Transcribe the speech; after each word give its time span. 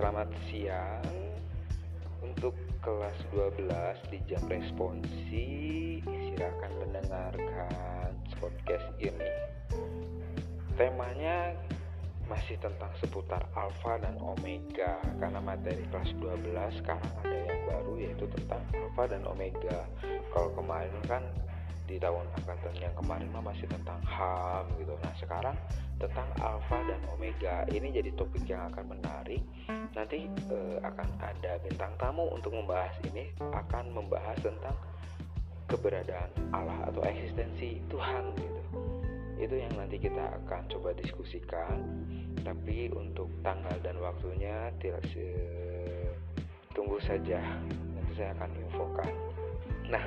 selamat 0.00 0.32
siang. 0.48 1.12
Untuk 2.24 2.56
kelas 2.80 3.20
12 3.36 3.68
di 4.08 4.18
jam 4.24 4.40
responsi 4.48 5.48
Silakan 6.00 6.72
mendengarkan 6.80 8.08
podcast 8.40 8.88
ini. 8.96 9.28
Temanya 10.80 11.52
masih 12.32 12.56
tentang 12.64 12.88
seputar 12.96 13.44
alfa 13.52 14.00
dan 14.00 14.16
omega. 14.24 14.96
Karena 15.20 15.36
materi 15.36 15.84
kelas 15.92 16.16
12 16.16 16.80
sekarang 16.80 17.12
ada 17.20 17.36
yang 17.36 17.60
baru 17.68 17.92
yaitu 18.00 18.24
tentang 18.40 18.64
alfa 18.72 19.04
dan 19.04 19.20
omega. 19.28 19.84
Kalau 20.32 20.48
kemarin 20.56 20.96
kan 21.04 21.28
di 21.90 21.98
tahun 21.98 22.22
angkatan 22.38 22.74
yang 22.78 22.94
kemarin 22.94 23.26
mah 23.34 23.42
masih 23.42 23.66
tentang 23.66 23.98
HAM 24.06 24.70
gitu. 24.78 24.94
Nah, 25.02 25.14
sekarang 25.18 25.56
tentang 25.98 26.28
alfa 26.38 26.78
dan 26.86 27.02
omega. 27.10 27.66
Ini 27.66 27.90
jadi 27.90 28.14
topik 28.14 28.46
yang 28.46 28.70
akan 28.70 28.94
menarik. 28.94 29.42
Nanti 29.98 30.30
eh, 30.30 30.78
akan 30.86 31.08
ada 31.18 31.58
bintang 31.66 31.92
tamu 31.98 32.30
untuk 32.30 32.54
membahas 32.54 32.94
ini 33.10 33.34
akan 33.42 33.90
membahas 33.90 34.38
tentang 34.38 34.78
keberadaan 35.66 36.30
Allah 36.54 36.86
atau 36.86 37.02
eksistensi 37.02 37.82
Tuhan 37.90 38.38
gitu. 38.38 38.62
Itu 39.40 39.54
yang 39.58 39.74
nanti 39.74 39.98
kita 39.98 40.30
akan 40.46 40.70
coba 40.70 40.94
diskusikan. 40.94 41.82
Tapi 42.40 42.88
untuk 42.94 43.28
tanggal 43.42 43.74
dan 43.82 43.98
waktunya 43.98 44.70
tidak 44.78 45.02
tunggu 46.70 47.02
saja. 47.02 47.42
Nanti 47.98 48.12
saya 48.14 48.30
akan 48.38 48.50
infokan. 48.62 49.29
Nah, 49.90 50.06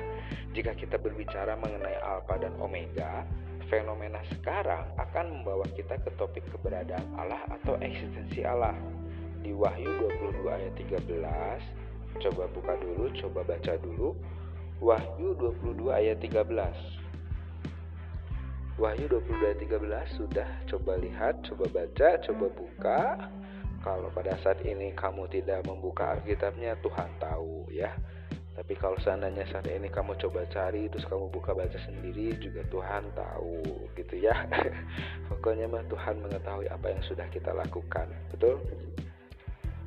jika 0.56 0.72
kita 0.72 0.96
berbicara 0.96 1.60
mengenai 1.60 2.00
alfa 2.00 2.40
dan 2.40 2.56
omega, 2.56 3.28
fenomena 3.68 4.24
sekarang 4.32 4.88
akan 4.96 5.40
membawa 5.40 5.68
kita 5.76 6.00
ke 6.00 6.08
topik 6.16 6.48
keberadaan 6.48 7.04
Allah 7.20 7.44
atau 7.52 7.76
eksistensi 7.84 8.40
Allah. 8.48 8.72
Di 9.44 9.52
Wahyu 9.52 10.08
22 10.08 10.48
ayat 10.48 10.72
13, 10.80 11.60
coba 12.16 12.48
buka 12.48 12.80
dulu, 12.80 13.12
coba 13.12 13.44
baca 13.44 13.76
dulu. 13.76 14.16
Wahyu 14.80 15.36
22 15.36 15.92
ayat 15.92 16.16
13. 16.24 16.48
Wahyu 18.80 19.04
22 19.06 19.44
ayat 19.44 19.60
13 19.60 20.16
sudah 20.16 20.48
coba 20.64 20.96
lihat, 20.96 21.44
coba 21.44 21.68
baca, 21.68 22.08
coba 22.24 22.46
buka. 22.56 23.00
Kalau 23.84 24.08
pada 24.16 24.32
saat 24.40 24.64
ini 24.64 24.96
kamu 24.96 25.28
tidak 25.28 25.60
membuka 25.68 26.16
Alkitabnya, 26.16 26.72
Tuhan 26.80 27.10
tahu 27.20 27.68
ya 27.68 27.92
tapi 28.54 28.78
kalau 28.78 28.94
seandainya 29.02 29.42
saat 29.50 29.66
ini 29.66 29.90
kamu 29.90 30.14
coba 30.14 30.46
cari 30.46 30.86
terus 30.86 31.02
kamu 31.10 31.26
buka 31.34 31.58
baca 31.58 31.74
sendiri 31.82 32.38
juga 32.38 32.62
Tuhan 32.70 33.10
tahu 33.18 33.66
gitu 33.98 34.14
ya. 34.14 34.46
Pokoknya 35.28 35.66
mah 35.66 35.82
Tuhan 35.90 36.22
mengetahui 36.22 36.70
apa 36.70 36.94
yang 36.94 37.02
sudah 37.02 37.26
kita 37.34 37.50
lakukan 37.50 38.06
betul? 38.30 38.62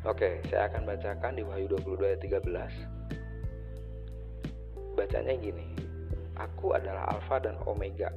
Oke 0.04 0.44
saya 0.52 0.68
akan 0.68 0.84
bacakan 0.84 1.40
di 1.40 1.48
Wahyu 1.48 1.80
22 1.80 2.12
ayat 2.12 2.20
13 2.20 5.00
bacanya 5.00 5.32
gini 5.40 5.72
Aku 6.38 6.70
adalah 6.76 7.10
Alfa 7.16 7.40
dan 7.42 7.58
Omega 7.66 8.14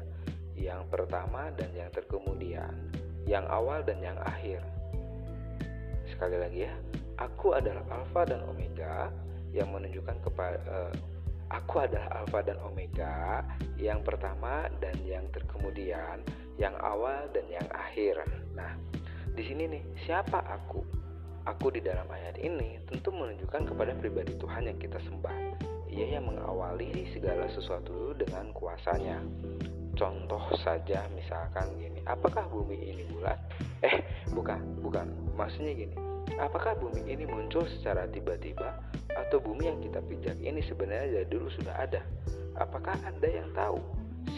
yang 0.58 0.84
pertama 0.90 1.48
dan 1.54 1.70
yang 1.72 1.88
terkemudian 1.94 2.74
yang 3.24 3.48
awal 3.48 3.80
dan 3.86 4.02
yang 4.02 4.18
akhir. 4.26 4.58
Sekali 6.10 6.42
lagi 6.42 6.66
ya 6.66 6.74
Aku 7.22 7.54
adalah 7.54 7.86
Alfa 7.94 8.26
dan 8.26 8.42
Omega 8.50 9.14
yang 9.50 9.70
menunjukkan 9.74 10.16
kepada 10.22 10.58
uh, 10.70 10.92
aku 11.50 11.82
adalah 11.82 12.22
alfa 12.22 12.40
dan 12.46 12.58
omega, 12.62 13.42
yang 13.76 14.00
pertama 14.06 14.70
dan 14.78 14.94
yang 15.02 15.26
terkemudian, 15.34 16.22
yang 16.56 16.74
awal 16.78 17.26
dan 17.34 17.44
yang 17.50 17.66
akhir. 17.74 18.22
Nah, 18.54 18.78
di 19.34 19.42
sini 19.42 19.66
nih, 19.66 19.82
siapa 20.06 20.38
aku? 20.46 20.82
Aku 21.48 21.72
di 21.72 21.80
dalam 21.82 22.06
ayat 22.12 22.36
ini 22.38 22.78
tentu 22.86 23.10
menunjukkan 23.10 23.74
kepada 23.74 23.96
pribadi 23.98 24.36
Tuhan 24.38 24.70
yang 24.70 24.78
kita 24.78 25.00
sembah. 25.02 25.36
Ia 25.90 26.20
yang 26.20 26.30
mengawali 26.30 27.10
segala 27.10 27.50
sesuatu 27.50 28.14
dengan 28.14 28.54
kuasanya. 28.54 29.18
Contoh 29.98 30.40
saja 30.62 31.02
misalkan 31.12 31.66
gini, 31.80 31.98
apakah 32.06 32.46
bumi 32.46 32.78
ini 32.78 33.02
bulat? 33.10 33.36
Eh, 33.82 33.98
bukan, 34.30 34.62
bukan. 34.84 35.10
Maksudnya 35.34 35.74
gini, 35.74 35.96
apakah 36.38 36.78
bumi 36.78 37.08
ini 37.10 37.26
muncul 37.26 37.66
secara 37.66 38.06
tiba-tiba 38.06 38.78
atau 39.30 39.38
bumi 39.38 39.70
yang 39.70 39.78
kita 39.78 40.02
pijak 40.10 40.42
ini 40.42 40.58
sebenarnya 40.66 41.22
dari 41.22 41.28
dulu 41.30 41.46
sudah 41.54 41.86
ada? 41.86 42.02
Apakah 42.58 42.98
Anda 43.06 43.30
yang 43.30 43.46
tahu 43.54 43.78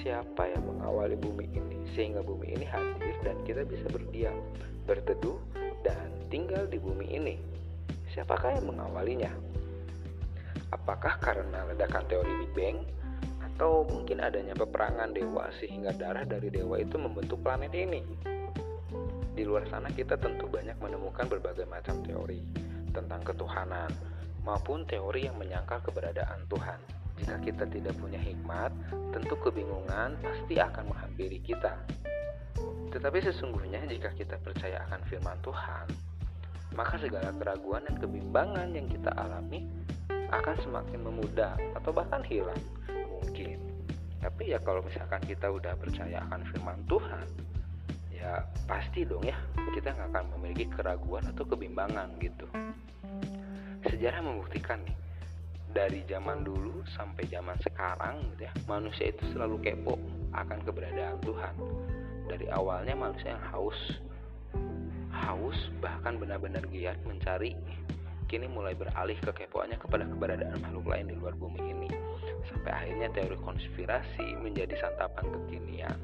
siapa 0.04 0.53
yang 0.53 0.69
mengawali 0.69 1.16
bumi 1.16 1.48
ini 1.48 1.80
sehingga 1.97 2.20
bumi 2.20 2.53
ini 2.53 2.69
hadir 2.69 3.16
dan 3.25 3.41
kita 3.48 3.64
bisa 3.64 3.88
berdiam, 3.88 4.36
berteduh 4.84 5.41
dan 5.80 6.12
tinggal 6.28 6.69
di 6.69 6.76
bumi 6.76 7.08
ini? 7.08 7.41
Siapakah 8.12 8.60
yang 8.60 8.69
mengawalinya? 8.69 9.32
Apakah 10.76 11.16
karena 11.24 11.64
ledakan 11.72 12.04
teori 12.12 12.44
Big 12.44 12.53
Bang 12.53 12.84
atau 13.48 13.88
mungkin 13.88 14.20
adanya 14.20 14.53
peperangan 14.53 15.16
dewa 15.16 15.48
sehingga 15.56 15.97
darah 15.97 16.28
dari 16.28 16.53
dewa 16.53 16.76
itu 16.76 17.00
membentuk 17.00 17.41
planet 17.41 17.72
ini? 17.72 18.04
Di 19.32 19.41
luar 19.48 19.64
sana 19.72 19.88
kita 19.88 20.20
tentu 20.20 20.44
banyak 20.53 20.76
menemukan 20.76 21.32
berbagai 21.32 21.64
macam 21.64 22.04
teori 22.04 22.44
tentang 22.92 23.24
ketuhanan 23.24 24.12
maupun 24.42 24.82
teori 24.86 25.30
yang 25.30 25.38
menyangkal 25.38 25.78
keberadaan 25.82 26.47
Tuhan. 26.50 26.78
Jika 27.22 27.36
kita 27.38 27.64
tidak 27.70 27.94
punya 28.03 28.19
hikmat, 28.19 28.75
tentu 29.14 29.34
kebingungan 29.38 30.19
pasti 30.19 30.58
akan 30.58 30.91
menghampiri 30.91 31.38
kita. 31.38 31.78
Tetapi 32.91 33.19
sesungguhnya 33.22 33.86
jika 33.86 34.10
kita 34.12 34.36
percaya 34.42 34.82
akan 34.91 35.00
firman 35.06 35.38
Tuhan, 35.41 35.86
maka 36.75 36.98
segala 36.98 37.30
keraguan 37.36 37.86
dan 37.86 37.97
kebimbangan 38.00 38.69
yang 38.75 38.88
kita 38.91 39.12
alami 39.14 39.64
akan 40.32 40.56
semakin 40.64 41.00
memudah 41.04 41.54
atau 41.78 41.92
bahkan 41.92 42.24
hilang 42.26 42.59
mungkin. 43.06 43.60
Tapi 44.19 44.54
ya 44.54 44.59
kalau 44.60 44.82
misalkan 44.82 45.20
kita 45.24 45.53
udah 45.53 45.76
percaya 45.76 46.24
akan 46.26 46.41
firman 46.48 46.80
Tuhan, 46.88 47.26
ya 48.10 48.47
pasti 48.70 49.03
dong 49.03 49.26
ya 49.26 49.34
kita 49.74 49.92
nggak 49.94 50.14
akan 50.14 50.24
memiliki 50.38 50.70
keraguan 50.70 51.26
atau 51.26 51.42
kebimbangan 51.42 52.06
gitu 52.22 52.47
sejarah 53.91 54.22
membuktikan 54.22 54.78
nih 54.87 54.97
dari 55.72 56.04
zaman 56.04 56.44
dulu 56.44 56.84
sampai 56.93 57.25
zaman 57.32 57.56
sekarang 57.65 58.20
gitu 58.37 58.44
ya 58.44 58.53
manusia 58.69 59.09
itu 59.09 59.25
selalu 59.32 59.56
kepo 59.65 59.97
akan 60.37 60.59
keberadaan 60.65 61.16
Tuhan. 61.25 61.54
Dari 62.28 62.47
awalnya 62.53 62.97
manusia 62.97 63.37
yang 63.37 63.44
haus 63.53 63.78
haus 65.12 65.59
bahkan 65.81 66.16
benar-benar 66.21 66.65
giat 66.69 66.97
mencari 67.04 67.56
kini 68.28 68.48
mulai 68.48 68.72
beralih 68.72 69.16
kekepoannya 69.21 69.76
kepada 69.76 70.09
keberadaan 70.09 70.56
makhluk 70.60 70.88
lain 70.88 71.12
di 71.12 71.16
luar 71.16 71.37
bumi 71.37 71.60
ini. 71.72 71.88
Sampai 72.48 72.72
akhirnya 72.72 73.09
teori 73.12 73.37
konspirasi 73.41 74.41
menjadi 74.41 74.76
santapan 74.81 75.25
kekinian. 75.28 75.97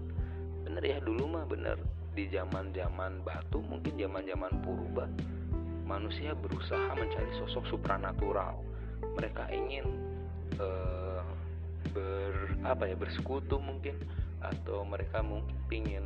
Bener 0.64 0.84
ya 0.84 0.98
dulu 1.00 1.28
mah 1.28 1.44
bener. 1.48 1.76
Di 2.12 2.26
zaman-zaman 2.34 3.22
batu 3.22 3.62
mungkin 3.62 3.94
zaman-zaman 3.94 4.50
purba 4.64 5.06
manusia 5.88 6.36
berusaha 6.36 6.92
mencari 6.92 7.32
sosok 7.40 7.64
supranatural. 7.72 8.60
Mereka 9.16 9.48
ingin 9.48 9.88
uh, 10.60 11.24
ber 11.96 12.60
apa 12.68 12.84
ya 12.84 12.96
bersekutu 13.00 13.56
mungkin 13.56 13.96
atau 14.44 14.84
mereka 14.84 15.24
mungkin 15.24 15.56
ingin 15.72 16.04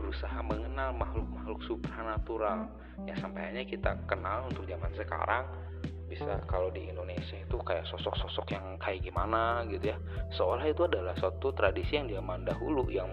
berusaha 0.00 0.40
mengenal 0.40 0.96
makhluk-makhluk 0.96 1.60
supranatural. 1.68 2.72
Ya 3.04 3.12
sampai 3.20 3.52
hanya 3.52 3.68
kita 3.68 4.00
kenal 4.08 4.48
untuk 4.48 4.64
zaman 4.64 4.90
sekarang. 4.96 5.44
Bisa 6.08 6.42
kalau 6.50 6.74
di 6.74 6.90
Indonesia 6.90 7.38
itu 7.38 7.54
kayak 7.62 7.86
sosok-sosok 7.86 8.56
yang 8.56 8.74
kayak 8.82 9.04
gimana 9.06 9.62
gitu 9.70 9.94
ya. 9.94 9.98
Seolah 10.34 10.66
itu 10.66 10.88
adalah 10.88 11.14
suatu 11.20 11.54
tradisi 11.54 12.00
yang 12.00 12.10
zaman 12.10 12.42
dahulu 12.48 12.88
yang 12.90 13.12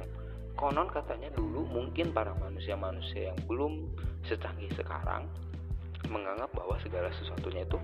konon 0.57 0.89
katanya 0.89 1.29
dulu 1.37 1.69
mungkin 1.69 2.09
para 2.09 2.33
manusia-manusia 2.41 3.29
yang 3.29 3.37
belum 3.45 3.85
secanggih 4.25 4.73
sekarang 4.73 5.29
menganggap 6.07 6.51
bahwa 6.55 6.75
segala 6.81 7.11
sesuatunya 7.15 7.63
itu 7.67 7.77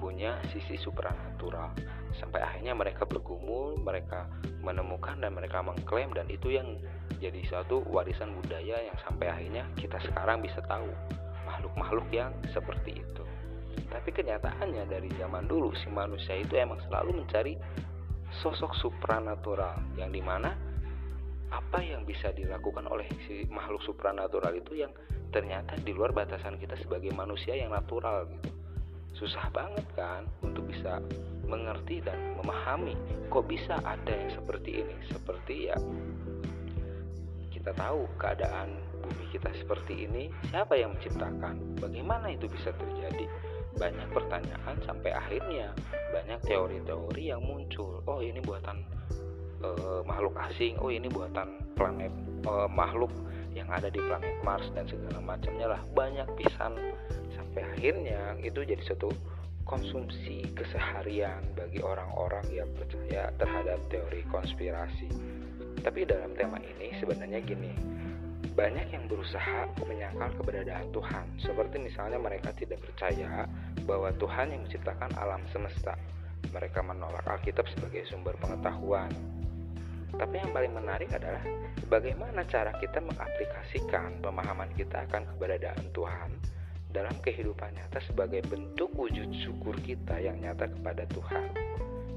punya 0.00 0.40
sisi 0.52 0.80
supranatural. 0.80 1.76
Sampai 2.16 2.40
akhirnya 2.40 2.72
mereka 2.72 3.04
bergumul 3.04 3.76
mereka 3.80 4.28
menemukan 4.64 5.20
dan 5.20 5.36
mereka 5.36 5.60
mengklaim 5.60 6.12
dan 6.16 6.28
itu 6.32 6.56
yang 6.56 6.80
jadi 7.20 7.40
suatu 7.48 7.84
warisan 7.92 8.32
budaya 8.40 8.80
yang 8.80 8.96
sampai 9.04 9.28
akhirnya 9.28 9.68
kita 9.76 10.00
sekarang 10.00 10.40
bisa 10.40 10.64
tahu 10.64 10.88
makhluk-makhluk 11.44 12.08
yang 12.12 12.32
seperti 12.52 13.04
itu. 13.04 13.24
Tapi 13.90 14.10
kenyataannya 14.14 14.88
dari 14.88 15.10
zaman 15.20 15.44
dulu 15.44 15.74
si 15.76 15.90
manusia 15.92 16.38
itu 16.38 16.56
emang 16.56 16.80
selalu 16.88 17.20
mencari 17.20 17.54
sosok 18.40 18.72
supranatural 18.78 19.76
yang 19.98 20.14
di 20.14 20.22
mana 20.22 20.54
apa 21.50 21.82
yang 21.82 22.06
bisa 22.06 22.30
dilakukan 22.30 22.86
oleh 22.86 23.06
si 23.26 23.46
makhluk 23.50 23.82
supranatural 23.82 24.54
itu 24.54 24.86
yang 24.86 24.92
ternyata 25.34 25.78
di 25.82 25.94
luar 25.94 26.14
batasan 26.14 26.58
kita 26.58 26.78
sebagai 26.78 27.10
manusia 27.14 27.54
yang 27.54 27.74
natural 27.74 28.26
gitu 28.30 28.50
susah 29.10 29.50
banget 29.50 29.84
kan 29.98 30.24
untuk 30.40 30.70
bisa 30.70 31.02
mengerti 31.44 31.98
dan 31.98 32.16
memahami 32.38 32.94
kok 33.26 33.46
bisa 33.50 33.74
ada 33.82 34.14
yang 34.14 34.30
seperti 34.30 34.86
ini 34.86 34.94
seperti 35.10 35.54
ya 35.70 35.76
kita 37.50 37.76
tahu 37.76 38.08
keadaan 38.16 38.72
bumi 39.04 39.24
kita 39.28 39.52
seperti 39.52 40.08
ini, 40.08 40.32
siapa 40.48 40.80
yang 40.80 40.96
menciptakan? 40.96 41.76
Bagaimana 41.76 42.32
itu 42.32 42.48
bisa 42.48 42.72
terjadi? 42.72 43.28
Banyak 43.76 44.08
pertanyaan 44.16 44.76
sampai 44.88 45.12
akhirnya 45.12 45.76
banyak 46.08 46.40
teori-teori 46.48 47.28
yang 47.28 47.44
muncul. 47.44 48.00
Oh, 48.08 48.24
ini 48.24 48.40
buatan 48.40 48.80
uh, 49.64 50.00
makhluk 50.04 50.34
asing. 50.50 50.76
Oh, 50.80 50.92
ini 50.92 51.08
buatan 51.08 51.60
planet 51.76 52.12
uh, 52.48 52.68
makhluk 52.68 53.10
yang 53.54 53.66
ada 53.70 53.90
di 53.90 53.98
planet 53.98 54.36
Mars 54.46 54.66
dan 54.74 54.86
segala 54.86 55.18
macamnya 55.22 55.76
lah. 55.76 55.80
Banyak 55.94 56.28
pisan 56.38 56.76
sampai 57.34 57.66
akhirnya 57.76 58.38
itu 58.40 58.62
jadi 58.62 58.82
satu 58.84 59.10
konsumsi 59.66 60.50
keseharian 60.58 61.46
bagi 61.54 61.78
orang-orang 61.78 62.42
yang 62.50 62.70
percaya 62.74 63.30
terhadap 63.38 63.78
teori 63.86 64.26
konspirasi. 64.30 65.06
Tapi 65.80 66.04
dalam 66.04 66.34
tema 66.34 66.58
ini 66.60 66.92
sebenarnya 66.98 67.40
gini, 67.40 67.72
banyak 68.52 68.92
yang 68.92 69.06
berusaha 69.06 69.70
menyangkal 69.86 70.28
keberadaan 70.42 70.90
Tuhan, 70.92 71.24
seperti 71.40 71.80
misalnya 71.80 72.18
mereka 72.18 72.50
tidak 72.52 72.82
percaya 72.82 73.46
bahwa 73.86 74.10
Tuhan 74.18 74.52
yang 74.52 74.66
menciptakan 74.66 75.10
alam 75.16 75.40
semesta. 75.54 75.94
Mereka 76.50 76.82
menolak 76.82 77.24
Alkitab 77.30 77.68
sebagai 77.70 78.04
sumber 78.10 78.34
pengetahuan. 78.42 79.12
Tapi 80.20 80.36
yang 80.36 80.52
paling 80.52 80.76
menarik 80.76 81.08
adalah 81.16 81.40
bagaimana 81.88 82.44
cara 82.44 82.76
kita 82.76 83.00
mengaplikasikan 83.00 84.20
pemahaman 84.20 84.68
kita 84.76 85.08
akan 85.08 85.24
keberadaan 85.32 85.88
Tuhan 85.96 86.36
dalam 86.92 87.16
kehidupan 87.24 87.72
nyata 87.72 88.04
sebagai 88.04 88.44
bentuk 88.44 88.92
wujud 88.92 89.32
syukur 89.40 89.72
kita 89.80 90.20
yang 90.20 90.36
nyata 90.44 90.68
kepada 90.68 91.08
Tuhan. 91.08 91.56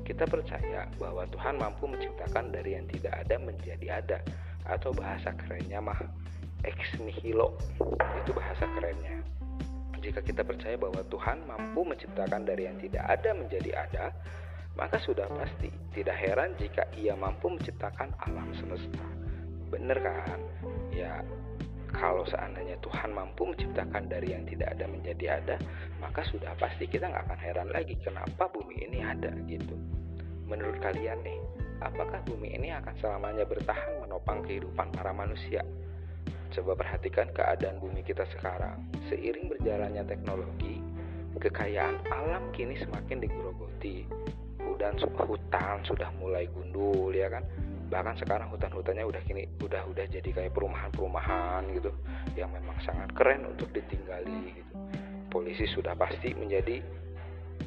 Kita 0.04 0.28
percaya 0.28 0.84
bahwa 1.00 1.24
Tuhan 1.32 1.56
mampu 1.56 1.88
menciptakan 1.88 2.52
dari 2.52 2.76
yang 2.76 2.92
tidak 2.92 3.24
ada 3.24 3.40
menjadi 3.40 3.88
ada 4.04 4.20
atau 4.68 4.92
bahasa 4.92 5.32
kerennya 5.40 5.80
mah 5.80 6.04
ex 6.68 6.76
nihilo. 7.00 7.56
Itu 8.20 8.36
bahasa 8.36 8.68
kerennya. 8.68 9.24
Jika 10.04 10.20
kita 10.20 10.44
percaya 10.44 10.76
bahwa 10.76 11.00
Tuhan 11.08 11.48
mampu 11.48 11.88
menciptakan 11.88 12.44
dari 12.44 12.68
yang 12.68 12.76
tidak 12.84 13.08
ada 13.08 13.32
menjadi 13.32 13.72
ada, 13.88 14.12
maka 14.74 14.98
sudah 15.02 15.30
pasti 15.30 15.70
tidak 15.94 16.18
heran 16.18 16.58
jika 16.58 16.90
ia 16.98 17.14
mampu 17.14 17.50
menciptakan 17.54 18.10
alam 18.25 18.50
semesta. 18.58 19.06
Bener 19.70 19.98
kan? 20.02 20.40
Ya, 20.94 21.22
kalau 21.94 22.25
seandainya 22.25 22.78
Tuhan 22.81 23.14
mampu 23.14 23.46
menciptakan 23.46 24.10
dari 24.10 24.34
yang 24.34 24.50
tidak 24.50 24.74
ada 24.74 24.86
menjadi 24.90 25.25
ada, 25.38 25.56
maka 26.02 26.25
sudah 26.25 26.58
pasti 26.58 26.90
kita 26.90 27.06
nggak 27.06 27.30
akan 27.30 27.40
heran 27.42 27.70
lagi 27.70 27.94
kenapa 28.02 28.50
bumi 28.50 28.90
ini 28.90 29.06
ada 29.06 29.30
gitu. 29.46 29.78
Menurut 30.50 30.81
kalian 30.81 31.22
nih, 31.22 31.40
apakah 31.86 32.22
bumi 32.26 32.58
ini 32.58 32.74
akan 32.74 32.98
selamanya 32.98 33.46
bertahan 33.46 34.02
menopang 34.02 34.42
kehidupan 34.42 34.90
para 34.90 35.14
manusia? 35.14 35.62
Coba 36.54 36.78
perhatikan 36.78 37.30
keadaan 37.34 37.81
bumi 37.81 38.06
kita 38.06 38.26
sekarang. 38.38 38.86
Seiring 39.10 39.50
berjalannya 39.50 40.06
teknologi, 40.06 40.81
kekayaan 41.38 41.98
alam 42.10 42.50
kini 42.54 42.78
semakin 42.78 43.22
digerogoti. 43.22 44.06
Hutan, 44.83 45.00
hutan 45.31 45.80
sudah 45.88 46.12
mulai 46.19 46.44
gundul 46.51 47.15
ya 47.15 47.31
kan? 47.31 47.39
Bahkan 47.88 48.19
sekarang 48.19 48.51
hutan-hutannya 48.51 49.07
udah 49.07 49.24
kini 49.24 49.47
udah 49.63 49.80
udah 49.88 50.03
jadi 50.12 50.27
kayak 50.27 50.51
perumahan-perumahan 50.51 51.71
gitu 51.71 51.88
yang 52.35 52.51
memang 52.51 52.75
sangat 52.83 53.07
keren 53.15 53.47
untuk 53.47 53.71
ditinggali 53.71 54.59
gitu. 54.59 54.75
Polisi 55.31 55.63
sudah 55.71 55.95
pasti 55.95 56.35
menjadi 56.35 56.83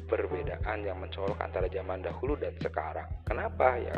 perbedaan 0.05 0.85
yang 0.85 1.01
mencolok 1.01 1.41
antara 1.41 1.65
zaman 1.73 2.05
dahulu 2.05 2.37
dan 2.37 2.53
sekarang. 2.61 3.09
Kenapa 3.25 3.81
ya? 3.81 3.97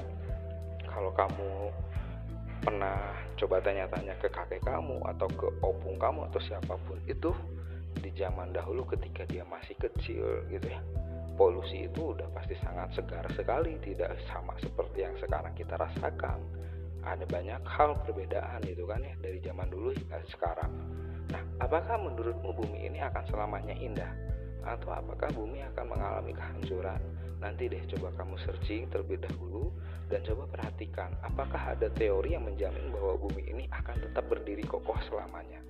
Kalau 0.87 1.11
kamu 1.11 1.75
pernah 2.63 3.19
coba 3.35 3.59
tanya-tanya 3.59 4.15
ke 4.23 4.31
kakek 4.31 4.63
kamu 4.63 4.95
atau 5.11 5.27
ke 5.27 5.47
opung 5.59 5.99
kamu 5.99 6.23
atau 6.31 6.39
siapa 6.39 6.79
pun 6.87 6.95
itu 7.03 7.35
di 7.99 8.15
zaman 8.15 8.55
dahulu 8.55 8.87
ketika 8.95 9.27
dia 9.27 9.43
masih 9.43 9.75
kecil 9.75 10.47
gitu 10.47 10.71
ya 10.71 10.79
polusi 11.39 11.87
itu 11.87 12.11
udah 12.11 12.27
pasti 12.35 12.51
sangat 12.59 12.91
segar 12.99 13.23
sekali 13.31 13.79
tidak 13.79 14.11
sama 14.27 14.51
seperti 14.59 15.07
yang 15.07 15.15
sekarang 15.23 15.55
kita 15.55 15.79
rasakan. 15.79 16.43
Ada 16.99 17.23
banyak 17.23 17.63
hal 17.63 17.95
perbedaan 18.03 18.59
itu 18.67 18.83
kan 18.83 18.99
ya 18.99 19.15
dari 19.23 19.39
zaman 19.39 19.71
dulu 19.71 19.95
hingga 19.95 20.19
sekarang. 20.35 20.67
Nah 21.31 21.39
apakah 21.63 21.95
menurutmu 21.95 22.51
bumi 22.51 22.91
ini 22.91 22.99
akan 22.99 23.23
selamanya 23.31 23.71
indah? 23.71 24.11
Atau 24.67 24.91
apakah 24.91 25.31
bumi 25.31 25.63
akan 25.71 25.85
mengalami 25.87 26.35
kehancuran? 26.35 26.99
Nanti 27.39 27.71
deh 27.71 27.87
coba 27.95 28.11
kamu 28.19 28.35
searching 28.43 28.91
terlebih 28.91 29.23
dahulu 29.23 29.71
dan 30.11 30.19
coba 30.27 30.43
perhatikan 30.51 31.15
apakah 31.23 31.71
ada 31.71 31.87
teori 31.95 32.35
yang 32.35 32.43
menjamin 32.43 32.91
bahwa 32.91 33.15
bumi 33.15 33.47
ini 33.47 33.63
akan 33.71 33.95
tetap 34.03 34.27
berdiri 34.27 34.67
kokoh 34.67 34.99
selamanya 35.07 35.63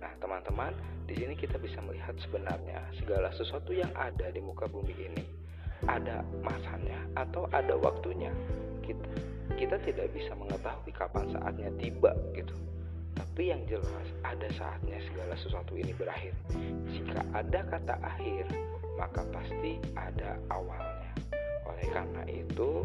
Nah, 0.00 0.12
teman-teman, 0.20 0.72
di 1.06 1.14
sini 1.16 1.34
kita 1.38 1.56
bisa 1.56 1.80
melihat 1.84 2.14
sebenarnya 2.20 2.82
segala 2.98 3.32
sesuatu 3.32 3.72
yang 3.72 3.90
ada 3.96 4.28
di 4.28 4.40
muka 4.42 4.68
bumi 4.68 4.94
ini 4.96 5.24
ada 5.84 6.24
masanya 6.40 6.96
atau 7.14 7.44
ada 7.52 7.76
waktunya. 7.76 8.32
Kita 8.80 9.04
kita 9.56 9.76
tidak 9.84 10.12
bisa 10.12 10.32
mengetahui 10.36 10.92
kapan 10.92 11.30
saatnya 11.32 11.70
tiba 11.80 12.12
gitu. 12.36 12.52
Tapi 13.16 13.48
yang 13.48 13.64
jelas 13.64 14.08
ada 14.20 14.48
saatnya 14.52 15.00
segala 15.08 15.32
sesuatu 15.40 15.72
ini 15.76 15.92
berakhir. 15.96 16.36
Jika 16.92 17.24
ada 17.32 17.60
kata 17.64 17.96
akhir, 18.04 18.44
maka 19.00 19.24
pasti 19.32 19.80
ada 19.96 20.36
awalnya. 20.52 21.12
Oleh 21.64 21.88
karena 21.88 22.22
itu, 22.28 22.84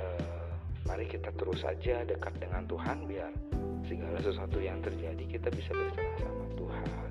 eh, 0.00 0.48
mari 0.88 1.04
kita 1.04 1.28
terus 1.36 1.60
saja 1.60 2.04
dekat 2.08 2.32
dengan 2.40 2.64
Tuhan 2.64 3.04
biar 3.04 3.32
segala 3.92 4.18
sesuatu 4.24 4.56
yang 4.56 4.80
terjadi 4.80 5.24
kita 5.28 5.52
bisa 5.52 5.76
berserah 5.76 6.16
sama 6.24 6.46
Tuhan. 6.56 7.10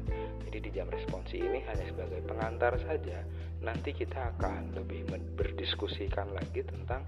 Jadi 0.50 0.58
di 0.66 0.70
jam 0.74 0.90
responsi 0.90 1.38
ini 1.38 1.62
hanya 1.70 1.86
sebagai 1.86 2.26
pengantar 2.26 2.74
saja 2.82 3.22
nanti 3.62 3.94
kita 3.94 4.34
akan 4.36 4.74
lebih 4.74 5.06
berdiskusikan 5.38 6.34
lagi 6.34 6.66
tentang 6.66 7.06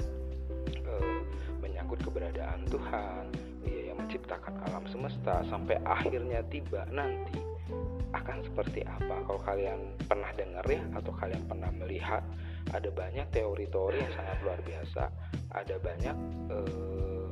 uh, 0.86 1.20
menyangkut 1.58 2.06
keberadaan 2.06 2.70
Tuhan. 2.70 3.34
Dia 3.66 3.90
yang 3.90 3.98
menciptakan 3.98 4.62
alam 4.70 4.86
semesta 4.94 5.42
sampai 5.50 5.82
akhirnya 5.82 6.46
tiba 6.54 6.86
nanti 6.94 7.42
akan 8.14 8.46
seperti 8.46 8.86
apa. 8.86 9.26
Kalau 9.26 9.42
kalian 9.42 9.98
pernah 10.06 10.30
dengar 10.38 10.70
ya 10.70 10.86
atau 10.94 11.10
kalian 11.18 11.44
pernah 11.50 11.74
melihat 11.74 12.22
ada 12.70 12.94
banyak 12.94 13.26
teori-teori 13.34 13.98
yang 13.98 14.14
sangat 14.14 14.38
luar 14.46 14.60
biasa. 14.62 15.04
Ada 15.50 15.76
banyak 15.82 16.16
uh, 16.54 17.23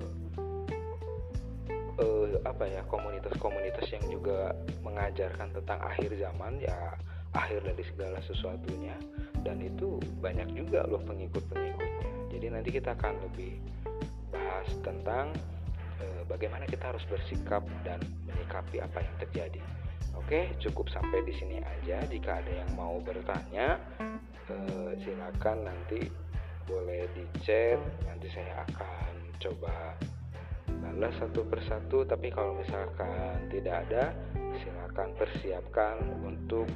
uh, 2.02 2.26
apa 2.44 2.66
ya 2.66 2.82
komunitas-komunitas 2.90 3.88
yang 3.94 4.06
juga 4.10 4.58
mengajarkan 4.82 5.54
tentang 5.54 5.80
akhir 5.86 6.12
zaman 6.18 6.58
ya 6.60 6.98
akhir 7.32 7.64
dari 7.64 7.84
segala 7.88 8.20
sesuatunya 8.28 8.98
dan 9.46 9.62
itu 9.64 10.02
banyak 10.20 10.52
juga 10.52 10.84
loh 10.90 11.00
pengikut-pengikutnya 11.06 12.10
jadi 12.34 12.46
nanti 12.52 12.70
kita 12.76 12.98
akan 12.98 13.16
lebih 13.32 13.62
bahas 14.34 14.68
tentang 14.84 15.32
uh, 16.02 16.22
bagaimana 16.28 16.68
kita 16.68 16.92
harus 16.92 17.06
bersikap 17.08 17.64
dan 17.88 18.02
menyikapi 18.28 18.84
apa 18.84 19.00
yang 19.00 19.16
terjadi 19.22 19.62
Oke, 20.32 20.54
cukup 20.60 20.92
sampai 20.92 21.24
di 21.24 21.34
sini 21.36 21.58
aja. 21.60 22.04
Jika 22.08 22.44
ada 22.44 22.52
yang 22.52 22.72
mau 22.76 23.00
bertanya, 23.04 23.80
uh, 24.52 24.92
silakan 25.04 25.68
nanti 25.68 26.08
boleh 26.68 27.08
di 27.16 27.24
chat. 27.44 27.80
Nanti 28.08 28.28
saya 28.32 28.64
akan 28.68 29.12
coba 29.40 29.96
balas 30.96 31.16
satu 31.18 31.48
persatu 31.48 32.04
tapi 32.04 32.28
kalau 32.34 32.58
misalkan 32.60 33.48
tidak 33.48 33.88
ada 33.88 34.12
silakan 34.60 35.16
persiapkan 35.16 35.98
untuk 36.22 36.68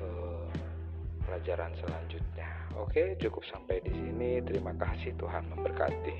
uh, 0.00 0.48
pelajaran 1.28 1.72
selanjutnya. 1.78 2.50
Oke 2.80 3.14
cukup 3.20 3.44
sampai 3.52 3.84
di 3.84 3.92
sini. 3.92 4.40
Terima 4.42 4.72
kasih 4.74 5.12
Tuhan 5.20 5.46
memberkati 5.52 6.16